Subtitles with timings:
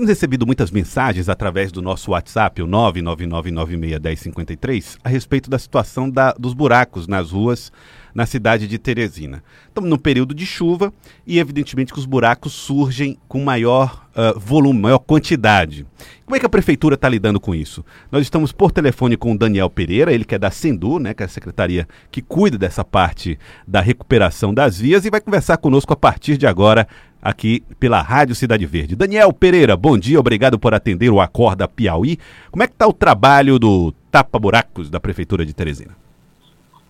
[0.00, 6.32] temos recebido muitas mensagens através do nosso WhatsApp, o 999961053, a respeito da situação da,
[6.32, 7.70] dos buracos nas ruas
[8.14, 9.42] na cidade de Teresina.
[9.68, 10.92] Estamos num período de chuva
[11.26, 15.86] e, evidentemente, que os buracos surgem com maior uh, volume, maior quantidade.
[16.24, 17.84] Como é que a prefeitura está lidando com isso?
[18.10, 21.22] Nós estamos por telefone com o Daniel Pereira, ele que é da Sendu, né, que
[21.22, 25.92] é a secretaria que cuida dessa parte da recuperação das vias, e vai conversar conosco
[25.92, 26.86] a partir de agora
[27.22, 28.96] aqui pela Rádio Cidade Verde.
[28.96, 32.18] Daniel Pereira, bom dia, obrigado por atender o Acorda Piauí.
[32.50, 35.96] Como é que está o trabalho do Tapa Buracos da Prefeitura de Teresina?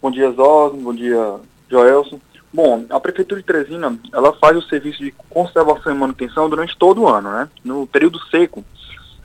[0.02, 0.80] Bom dia, Zosmo.
[0.80, 2.18] Bom dia, Joelson.
[2.50, 7.02] Bom, a Prefeitura de Teresina, ela faz o serviço de conservação e manutenção durante todo
[7.02, 7.50] o ano, né?
[7.62, 8.64] No período seco,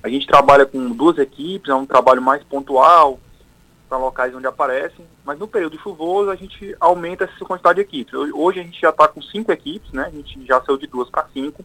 [0.04, 3.20] a gente trabalha com duas equipes, é um trabalho mais pontual,
[3.88, 8.14] para locais onde aparecem, mas no período chuvoso a gente aumenta essa quantidade de equipes.
[8.14, 10.04] Hoje a gente já está com cinco equipes, né?
[10.08, 11.64] A gente já saiu de duas para cinco.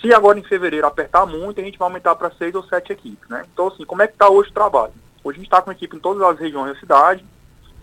[0.00, 3.28] Se agora em fevereiro apertar muito, a gente vai aumentar para seis ou sete equipes,
[3.28, 3.44] né?
[3.52, 4.94] Então, assim, como é que está hoje o trabalho?
[5.22, 7.24] Hoje a gente está com equipe em todas as regiões da cidade,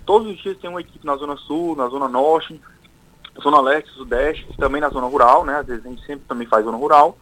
[0.07, 2.59] Todos os dias tem uma equipe na Zona Sul, na Zona Norte,
[3.43, 5.57] Zona Leste, Sudeste, também na Zona Rural, né?
[5.57, 7.17] Às vezes a gente sempre também faz Zona Rural.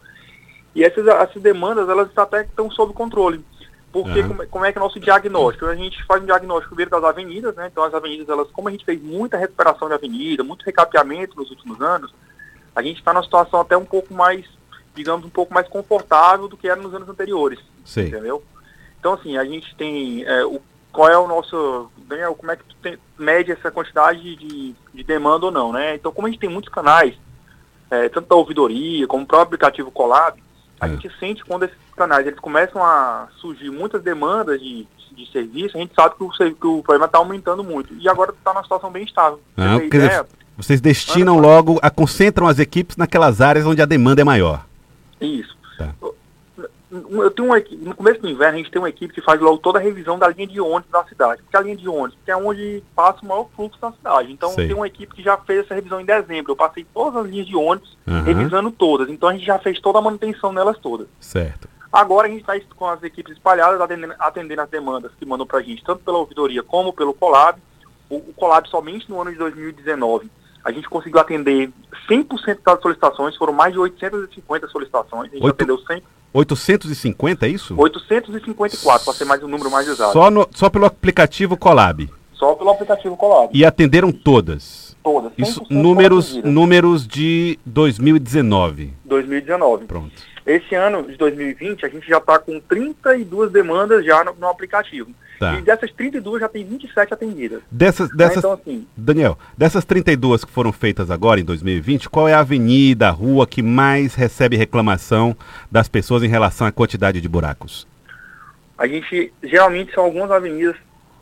[0.72, 3.44] E essas, essas demandas, elas até estão sob controle.
[3.90, 4.28] Porque uhum.
[4.28, 5.66] como, como, é que é o nosso diagnóstico?
[5.66, 7.68] A gente faz um diagnóstico primeiro das avenidas, né?
[7.72, 11.50] Então as avenidas, elas, como a gente fez muita recuperação de avenida, muito recapeamento nos
[11.50, 12.14] últimos anos,
[12.72, 14.46] a gente está numa situação até um pouco mais,
[14.94, 17.58] digamos, um pouco mais confortável do que era nos anos anteriores.
[17.84, 18.02] Sim.
[18.02, 18.44] Entendeu?
[19.00, 20.60] Então, assim, a gente tem é, o
[20.96, 25.04] qual é o nosso, Daniel, como é que tu tem, mede essa quantidade de, de
[25.04, 25.94] demanda ou não, né?
[25.94, 27.14] Então, como a gente tem muitos canais,
[27.90, 30.42] é, tanto da ouvidoria como o próprio aplicativo Colab,
[30.80, 30.90] a é.
[30.90, 35.80] gente sente quando esses canais eles começam a surgir muitas demandas de, de serviço, a
[35.80, 37.92] gente sabe que o, que o problema está aumentando muito.
[38.00, 39.38] E agora está numa situação bem estável.
[39.54, 44.24] Ah, ideia, vocês destinam logo, a, concentram as equipes naquelas áreas onde a demanda é
[44.24, 44.64] maior.
[45.20, 45.54] Isso.
[45.76, 45.92] Tá
[47.22, 49.40] eu tenho uma equipe, no começo do inverno a gente tem uma equipe que faz
[49.40, 51.42] logo toda a revisão da linha de ônibus da cidade.
[51.42, 54.32] Porque a linha de ônibus é onde passa o maior fluxo da cidade.
[54.32, 56.52] Então tem uma equipe que já fez essa revisão em dezembro.
[56.52, 58.22] Eu passei todas as linhas de ônibus, uhum.
[58.22, 59.08] revisando todas.
[59.08, 61.06] Então a gente já fez toda a manutenção nelas todas.
[61.20, 61.68] Certo.
[61.92, 65.58] Agora a gente está com as equipes espalhadas atendendo, atendendo as demandas que mandam para
[65.58, 67.58] a gente, tanto pela ouvidoria como pelo Colab.
[68.08, 70.30] O, o Colab somente no ano de 2019
[70.66, 71.70] a gente conseguiu atender
[72.10, 75.54] 100% das solicitações, foram mais de 850 solicitações, a gente Oito...
[75.54, 76.02] atendeu 100%.
[76.36, 77.74] 850, é isso?
[77.78, 80.12] 854, para ser mais um número mais exato.
[80.12, 82.10] Só, no, só pelo aplicativo Colab?
[82.34, 83.48] Só pelo aplicativo Colab.
[83.52, 84.94] E atenderam todas?
[85.02, 85.32] Todas.
[85.38, 88.92] Isso, números, números de 2019.
[89.04, 89.86] 2019.
[89.86, 90.12] Pronto.
[90.44, 95.10] Esse ano de 2020, a gente já está com 32 demandas já no, no aplicativo.
[95.38, 95.58] Tá.
[95.58, 97.62] E dessas 32 já tem 27 atendidas.
[97.70, 102.34] Dessas, dessas, então, assim, Daniel, dessas 32 que foram feitas agora em 2020, qual é
[102.34, 105.36] a avenida, a rua que mais recebe reclamação
[105.70, 107.86] das pessoas em relação à quantidade de buracos?
[108.78, 110.76] A gente, geralmente são algumas avenidas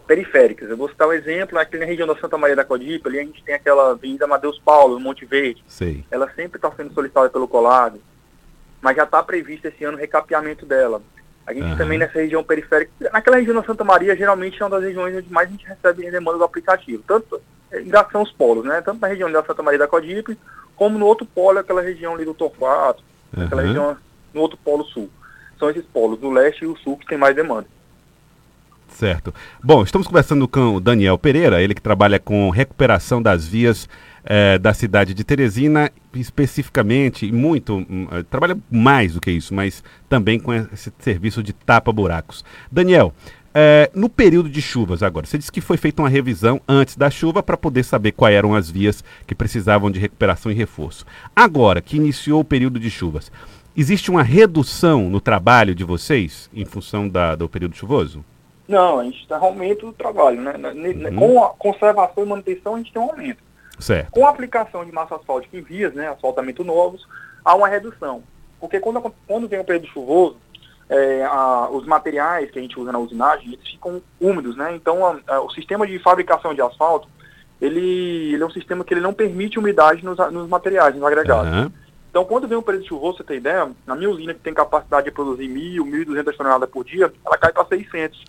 [0.06, 0.68] periféricas.
[0.68, 3.24] Eu vou citar um exemplo, aqui na região da Santa Maria da Codipa, ali a
[3.24, 5.64] gente tem aquela avenida Madeus Paulo, no Monte Verde.
[5.66, 6.04] Sei.
[6.10, 8.00] Ela sempre está sendo solicitada pelo Colado,
[8.80, 11.02] mas já está previsto esse ano o recapeamento dela.
[11.46, 11.76] A gente uhum.
[11.76, 15.32] também nessa região periférica, naquela região da Santa Maria, geralmente é uma das regiões onde
[15.32, 17.02] mais a gente recebe demanda do aplicativo.
[17.06, 17.40] Tanto,
[17.86, 18.80] já são os polos, né?
[18.80, 20.38] Tanto na região da Santa Maria da Codipe,
[20.74, 23.02] como no outro polo, aquela região ali do Torquato,
[23.36, 23.44] uhum.
[23.44, 23.96] aquela região
[24.32, 25.10] no outro polo sul.
[25.58, 27.66] São esses polos, o leste e o sul, que tem mais demanda.
[28.88, 29.34] Certo.
[29.62, 33.88] Bom, estamos conversando com o Daniel Pereira, ele que trabalha com recuperação das vias
[34.24, 39.52] é, da cidade de Teresina, especificamente, e muito, hum, eh, trabalha mais do que isso,
[39.52, 42.44] mas também com esse serviço de tapa-buracos.
[42.72, 43.12] Daniel,
[43.52, 47.10] é, no período de chuvas agora, você disse que foi feita uma revisão antes da
[47.10, 51.06] chuva para poder saber quais eram as vias que precisavam de recuperação e reforço.
[51.36, 53.30] Agora que iniciou o período de chuvas,
[53.76, 58.24] existe uma redução no trabalho de vocês em função da, do período chuvoso?
[58.66, 60.54] Não, a gente está aumento do trabalho, né?
[60.54, 61.16] Uhum.
[61.16, 63.44] Com a conservação e manutenção a gente tem um aumento.
[63.78, 64.10] Certo.
[64.10, 67.06] Com a aplicação de massa asfáltica em vias, né, asfaltamento novos,
[67.44, 68.22] há uma redução.
[68.60, 70.36] Porque quando, quando vem o período chuvoso,
[70.88, 74.74] é, a, os materiais que a gente usa na usinagem, eles ficam úmidos, né?
[74.74, 77.08] Então, a, a, o sistema de fabricação de asfalto,
[77.60, 81.52] ele, ele, é um sistema que ele não permite umidade nos, nos materiais, nos agregados.
[81.52, 81.70] Uhum.
[82.10, 85.06] Então, quando vem um período chuvoso, você tem ideia, na minha usina que tem capacidade
[85.06, 88.22] de produzir 1.000, 1.200 toneladas por dia, ela cai para 600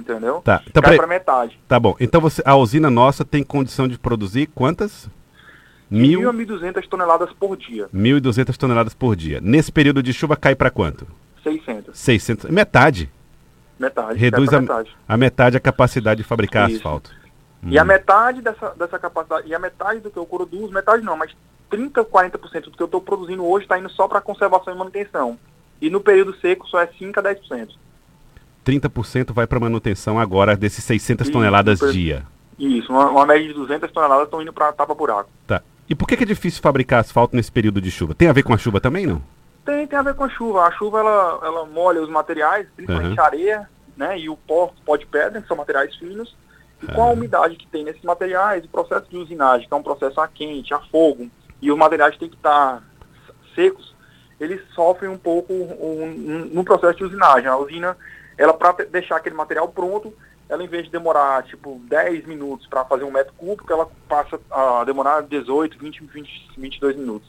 [0.00, 0.40] entendeu?
[0.40, 0.62] Tá.
[0.66, 1.58] Então, Cai para metade.
[1.68, 1.94] Tá bom.
[2.00, 5.08] Então você, a usina nossa tem condição de produzir quantas?
[5.90, 7.88] Mil a 1.200 toneladas por dia.
[7.94, 9.40] 1.200 toneladas por dia.
[9.40, 11.06] Nesse período de chuva cai para quanto?
[11.42, 11.96] 600.
[11.96, 12.50] 600.
[12.50, 13.10] Metade.
[13.78, 14.18] Metade.
[14.18, 14.96] Reduz a metade.
[15.06, 16.78] a metade a capacidade de fabricar Isso.
[16.78, 17.10] asfalto.
[17.62, 17.80] E hum.
[17.80, 21.34] a metade dessa, dessa capacidade, e a metade do que eu produzo, metade não, mas
[21.70, 25.38] 30, 40% do que eu estou produzindo hoje está indo só para conservação e manutenção.
[25.80, 27.70] e no período seco só é 5 a 10%.
[28.64, 32.24] 30% vai para manutenção agora desses 600 toneladas dia.
[32.58, 35.28] Isso, uma, uma, média de 200 toneladas estão indo para tapa-buraco.
[35.46, 35.62] Tá.
[35.88, 38.14] E por que, que, é difícil fabricar asfalto nesse período de chuva?
[38.14, 39.20] Tem a ver com a chuva também, não?
[39.64, 40.62] Tem, tem a ver com a chuva.
[40.62, 43.24] A chuva, ela, ela molha os materiais, principalmente uhum.
[43.24, 46.36] areia, né, e o pó, pó de pedra, que são materiais finos,
[46.82, 49.82] e com a umidade que tem nesses materiais, o processo de usinagem, que é um
[49.82, 51.28] processo a quente, a fogo,
[51.60, 52.82] e os materiais têm que estar
[53.54, 53.94] secos,
[54.38, 57.48] eles sofrem um pouco um, um, no processo de usinagem.
[57.48, 57.96] A usina,
[58.36, 60.12] ela para deixar aquele material pronto,
[60.48, 64.38] ela em vez de demorar tipo 10 minutos para fazer um metro cúbico, ela passa
[64.50, 67.28] a demorar 18, 20, 20 22 minutos.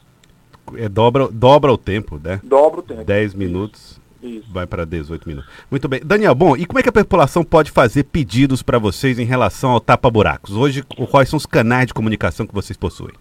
[0.75, 2.39] É, dobra, dobra o tempo, né?
[2.43, 3.03] Dobra o tempo.
[3.03, 3.99] 10 minutos.
[4.21, 4.51] Isso.
[4.51, 5.51] Vai para 18 minutos.
[5.69, 6.01] Muito bem.
[6.03, 9.69] Daniel, bom, e como é que a população pode fazer pedidos para vocês em relação
[9.69, 10.55] ao tapa-buracos?
[10.55, 10.81] Hoje,
[11.11, 13.13] quais são os canais de comunicação que vocês possuem?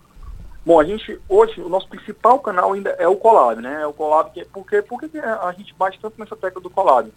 [0.64, 3.82] Bom, a gente, hoje, o nosso principal canal ainda é o Colab, né?
[3.82, 7.10] É o Colab, que, porque, por que a gente bate tanto nessa tecla do Colab?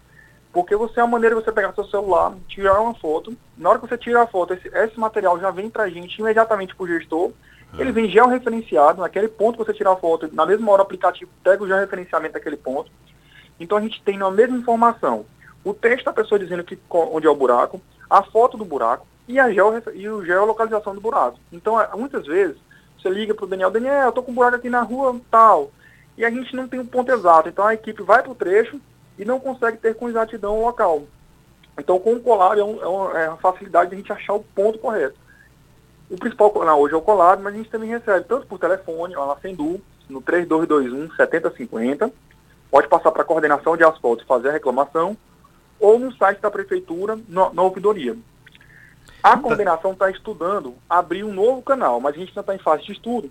[0.51, 3.35] Porque você é a maneira de você pegar seu celular, tirar uma foto.
[3.57, 6.19] Na hora que você tira a foto, esse, esse material já vem para a gente
[6.19, 7.31] imediatamente para o gestor.
[7.73, 7.77] Ah.
[7.81, 11.29] Ele vem georreferenciado, naquele ponto que você tira a foto, na mesma hora o aplicativo
[11.43, 12.91] pega o georreferenciamento daquele ponto.
[13.59, 15.25] Então a gente tem na mesma informação
[15.63, 19.39] o texto da pessoa dizendo que, onde é o buraco, a foto do buraco e
[19.39, 21.37] a geo, e o geolocalização do buraco.
[21.51, 22.55] Então, é, muitas vezes,
[22.97, 25.71] você liga para o Daniel, Daniel, eu estou com um buraco aqui na rua tal,
[26.17, 27.49] e a gente não tem um ponto exato.
[27.49, 28.79] Então a equipe vai para o trecho
[29.17, 31.03] e não consegue ter com exatidão o local.
[31.77, 34.33] Então com o Colab é, um, é, uma, é uma facilidade de a gente achar
[34.33, 35.17] o ponto correto.
[36.09, 39.15] O principal canal hoje é o Colab, mas a gente também recebe tanto por telefone,
[39.15, 42.11] lá na Sendu, no 3221 7050,
[42.71, 45.17] pode passar para a coordenação de asfalto e fazer a reclamação,
[45.79, 48.15] ou no site da prefeitura, no, na ouvidoria.
[49.21, 52.83] A coordenação está estudando abrir um novo canal, mas a gente ainda está em fase
[52.83, 53.29] de estudo,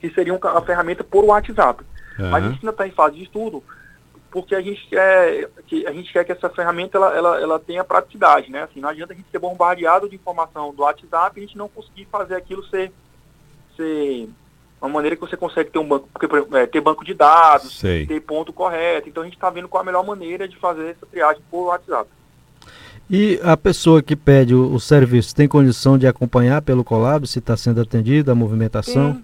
[0.00, 1.84] que seria uma ferramenta por WhatsApp.
[2.18, 2.30] Uhum.
[2.30, 3.62] Mas a gente ainda está em fase de estudo,
[4.36, 7.82] porque a gente quer que, a gente quer que essa ferramenta ela, ela, ela tenha
[7.82, 8.64] praticidade, né?
[8.64, 11.70] Assim, não adianta a gente ser bombardeado de informação do WhatsApp e a gente não
[11.70, 12.92] conseguir fazer aquilo ser,
[13.74, 14.28] ser
[14.78, 18.04] uma maneira que você consegue ter um banco, porque, é, ter banco de dados, Sei.
[18.04, 19.08] ter ponto correto.
[19.08, 22.10] Então a gente está vendo qual a melhor maneira de fazer essa triagem por WhatsApp.
[23.08, 27.38] E a pessoa que pede o, o serviço tem condição de acompanhar pelo Colab se
[27.38, 29.18] está sendo atendida a movimentação?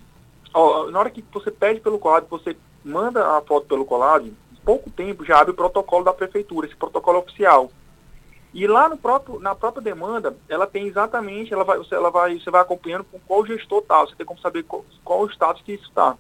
[0.55, 4.33] Ó, na hora que você pede pelo Colab, você manda a foto pelo Colab,
[4.65, 7.71] pouco tempo já abre o protocolo da prefeitura, esse protocolo oficial.
[8.55, 12.39] E lá no próprio, na própria demanda, ela tem exatamente, ela vai, você, ela vai,
[12.39, 15.63] você vai acompanhando com qual gestor está, você tem como saber qual, qual o status
[15.63, 16.17] que isso está.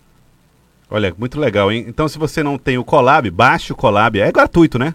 [0.91, 1.85] Olha, muito legal, hein?
[1.87, 4.21] Então, se você não tem o Colab, baixe o Colab.
[4.21, 4.95] É gratuito, né?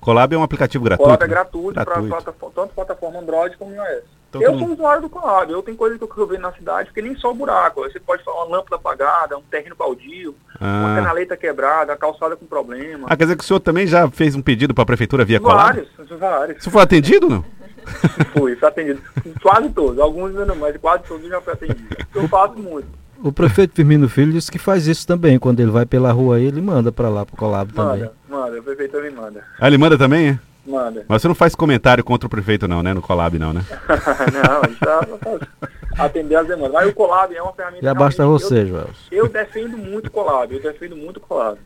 [0.00, 1.06] Colab é um aplicativo gratuito.
[1.08, 2.32] Colab é gratuito, gratuito.
[2.32, 4.04] para tanto plataforma Android como iOS.
[4.38, 7.02] Então, eu sou usuário do Colab, eu tenho coisa que eu vejo na cidade, porque
[7.02, 7.82] nem só o buraco.
[7.82, 10.84] Você pode falar uma lâmpada apagada, um terreno baldio, ah.
[10.84, 13.06] uma canaleta quebrada, a calçada com problema.
[13.08, 15.40] Ah, quer dizer que o senhor também já fez um pedido para a prefeitura via
[15.40, 16.08] vários, Colab?
[16.08, 16.64] Vários, vários.
[16.64, 17.44] Você foi atendido não?
[18.32, 19.00] fui, fui atendido.
[19.42, 21.96] Quase todos, alguns ainda não, mas quase todos já fui atendido.
[22.14, 22.88] Eu faço muito.
[23.22, 25.38] O prefeito Firmino Filho disse que faz isso também.
[25.38, 28.10] Quando ele vai pela rua aí, ele manda para lá, para o Colab manda, também.
[28.28, 29.44] Manda, manda, o prefeito também manda.
[29.58, 30.38] Ah, ele manda também, é?
[30.66, 31.04] Manda.
[31.06, 32.94] Mas você não faz comentário contra o prefeito não, né?
[32.94, 33.64] No Colab não, né?
[34.32, 36.72] não, a gente tá atender as demandas.
[36.72, 37.84] Mas o Colab é uma ferramenta...
[37.84, 38.90] Já basta você, eu, Joel.
[39.10, 41.58] Eu defendo muito o Colab, eu defendo muito o Colab.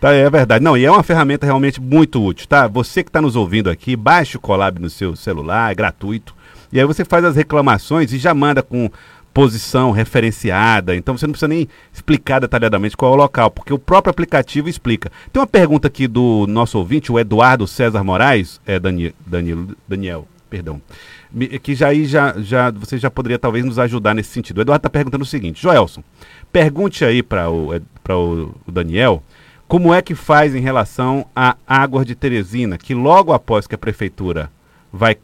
[0.00, 0.64] Tá, é verdade.
[0.64, 2.66] Não, e é uma ferramenta realmente muito útil, tá?
[2.66, 6.34] Você que está nos ouvindo aqui, baixe o Colab no seu celular, é gratuito.
[6.72, 8.90] E aí você faz as reclamações e já manda com
[9.40, 10.94] posição referenciada.
[10.94, 14.68] Então você não precisa nem explicar detalhadamente qual é o local, porque o próprio aplicativo
[14.68, 15.10] explica.
[15.32, 20.28] Tem uma pergunta aqui do nosso ouvinte, o Eduardo César Moraes, é Daniel, Daniel, Daniel
[20.50, 20.82] perdão,
[21.62, 24.58] que já aí já, já você já poderia talvez nos ajudar nesse sentido.
[24.58, 26.04] O Eduardo está perguntando o seguinte, Joelson,
[26.52, 29.22] pergunte aí para é, o, o Daniel
[29.66, 33.78] como é que faz em relação à água de Teresina, que logo após que a
[33.78, 34.50] prefeitura
[34.92, 35.16] vai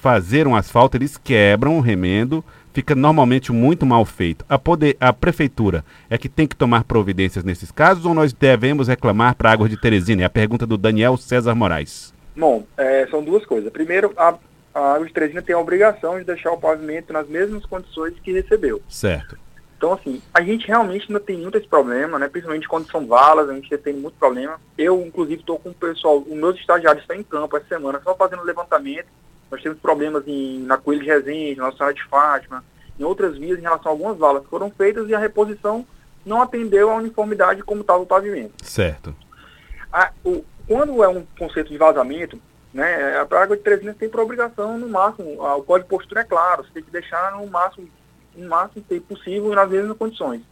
[0.00, 4.44] fazer um asfalto, eles quebram o remendo fica normalmente muito mal feito.
[4.48, 8.88] A, poder, a prefeitura é que tem que tomar providências nesses casos ou nós devemos
[8.88, 10.22] reclamar para a Água de Teresina?
[10.22, 12.14] É a pergunta do Daniel César Moraes.
[12.36, 13.70] Bom, é, são duas coisas.
[13.72, 14.34] Primeiro, a,
[14.74, 18.32] a Água de Teresina tem a obrigação de deixar o pavimento nas mesmas condições que
[18.32, 18.80] recebeu.
[18.88, 19.38] Certo.
[19.76, 22.28] Então, assim, a gente realmente ainda tem muito esse problema, né?
[22.28, 24.60] Principalmente quando são valas, a gente tem muito problema.
[24.76, 28.14] Eu, inclusive, estou com o pessoal, os meus estagiários estão em campo essa semana, só
[28.14, 29.06] fazendo levantamento
[29.50, 32.64] nós temos problemas em, na Coelho de Resende, na Nossa de Fátima,
[32.98, 35.84] em outras vias em relação a algumas valas que foram feitas e a reposição
[36.24, 38.52] não atendeu à uniformidade como estava o pavimento.
[38.62, 39.14] Certo.
[39.92, 42.40] A, o, quando é um conceito de vazamento,
[42.72, 46.20] né, a Água de Teresina tem por obrigação, no máximo, a, o código de postura
[46.20, 47.88] é claro, você tem que deixar no máximo,
[48.36, 50.42] no máximo possível nas mesmas condições.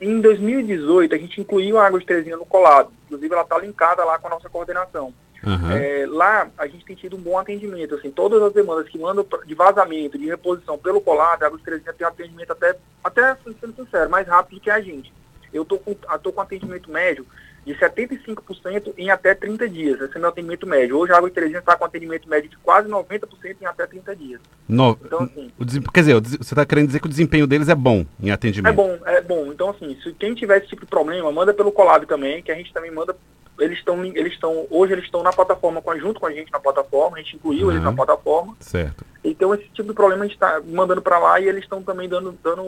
[0.00, 2.90] em 2018 a gente incluiu a Água de Teresina no colado.
[3.06, 5.12] Inclusive ela está linkada lá com a nossa coordenação.
[5.46, 5.76] Aham.
[5.76, 7.94] É, lá a gente tem tido um bom atendimento.
[7.94, 11.64] Assim, todas as demandas que mandam de vazamento, de reposição pelo colado, a Água de
[11.64, 15.12] Teresina tem um atendimento até, até sendo sincero, mais rápido que a gente.
[15.52, 17.24] Eu tô com, eu tô com atendimento médio
[17.64, 20.00] de 75% em até 30 dias.
[20.00, 20.98] Esse é meu atendimento médio.
[20.98, 24.40] Hoje a Água Teresina está com atendimento médio de quase 90% em até 30 dias.
[24.68, 27.68] No- Então, assim, o desem- quer dizer, você está querendo dizer que o desempenho deles
[27.68, 28.72] é bom em atendimento?
[28.72, 29.46] É bom, é bom.
[29.46, 32.54] Então, assim, se quem tiver esse tipo de problema, manda pelo Colab também, que a
[32.54, 33.16] gente também manda.
[33.58, 37.16] Eles estão, eles estão, hoje eles estão na plataforma, junto com a gente na plataforma,
[37.16, 37.90] a gente incluiu eles Uhum.
[37.90, 38.54] na plataforma.
[38.60, 39.04] Certo.
[39.22, 42.08] Então, esse tipo de problema a gente está mandando para lá e eles estão também
[42.08, 42.64] dando, dando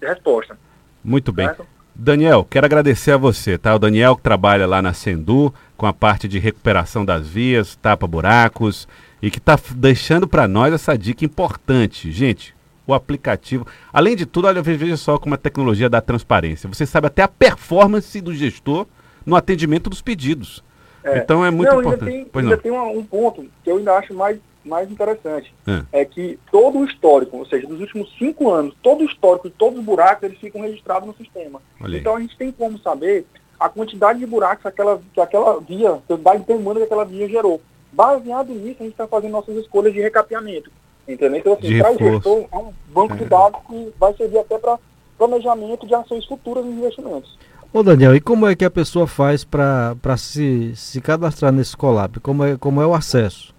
[0.00, 0.58] resposta.
[1.02, 1.46] Muito bem.
[1.46, 1.66] certo?
[1.94, 3.74] Daniel, quero agradecer a você, tá?
[3.74, 8.06] O Daniel que trabalha lá na Sendu com a parte de recuperação das vias, tapa
[8.06, 8.86] buracos
[9.22, 12.12] e que está deixando para nós essa dica importante.
[12.12, 12.54] Gente,
[12.86, 16.68] o aplicativo, além de tudo, olha, ve- veja só como a tecnologia dá transparência.
[16.68, 18.86] Você sabe até a performance do gestor
[19.26, 20.62] no atendimento dos pedidos.
[21.04, 21.18] É.
[21.18, 22.10] Então é muito não, ainda importante.
[22.12, 22.62] tem, Pois ainda não.
[22.62, 25.52] tem uma- um ponto que eu ainda acho mais, mais interessante.
[25.92, 26.00] É.
[26.00, 29.50] É que todo o histórico, ou seja, dos últimos cinco anos, todo o histórico e
[29.50, 31.60] todos os buracos, eles ficam registrados no sistema.
[31.80, 32.00] Olha aí.
[32.00, 33.26] Então a gente tem como saber
[33.58, 37.04] a quantidade de buracos que aquela, que aquela via, a quantidade de demanda que aquela
[37.04, 37.60] via gerou.
[37.92, 40.70] Baseado nisso, a gente está fazendo nossas escolhas de recapeamento.
[41.08, 41.38] Entendeu?
[41.38, 43.26] Então, De assim, para o gestor, é um banco de É.
[43.28, 44.76] dados que vai servir até para
[45.16, 47.38] planejamento de ações futuras de investimentos.
[47.72, 52.20] Ô Daniel, e como é que a pessoa faz para se, se cadastrar nesse Colab?
[52.20, 53.54] Como é, como é o acesso?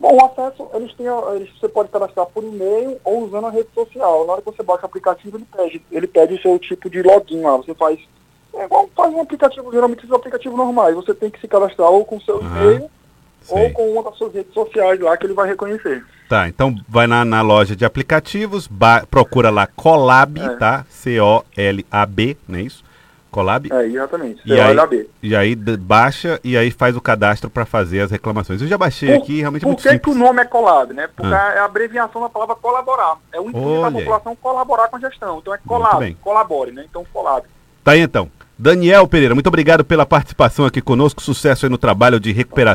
[0.00, 3.68] Bom, o acesso, eles têm, eles, você pode cadastrar por e-mail ou usando a rede
[3.74, 4.26] social.
[4.26, 7.02] Na hora que você baixa o aplicativo, ele pede, ele pede o seu tipo de
[7.02, 7.56] login lá.
[7.56, 7.98] Você faz,
[8.54, 10.94] é igual faz um aplicativo, geralmente esses aplicativos normais.
[10.94, 12.90] Você tem que se cadastrar ou com o seu Aham, e-mail
[13.44, 13.70] sei.
[13.70, 16.04] com uma das suas redes sociais lá que ele vai reconhecer.
[16.28, 18.68] Tá, então vai na, na loja de aplicativos,
[19.10, 20.48] procura lá Colab, É.
[20.56, 20.84] tá?
[20.88, 22.82] C-O-L-A-B, não é isso?
[23.30, 23.68] Colab.
[23.72, 24.40] É, exatamente.
[24.46, 25.08] E aí-.
[25.22, 28.62] E aí baixa e aí faz o cadastro para fazer as reclamações.
[28.62, 30.14] Eu já baixei Por- aqui, realmente é Por muito que, que simples.
[30.14, 31.08] o nome é Colab, né?
[31.16, 31.52] Porque Ah.
[31.56, 33.16] é a abreviação da palavra colaborar.
[33.32, 35.38] É o intuito da população colaborar com a gestão.
[35.40, 35.58] Então é.
[35.66, 36.84] Colab, colabore, né?
[36.88, 37.44] Então Colab.
[37.82, 38.30] Tá aí então.
[38.56, 41.20] Daniel Pereira, muito obrigado pela participação aqui conosco.
[41.20, 42.72] Sucesso aí no trabalho de recuperação.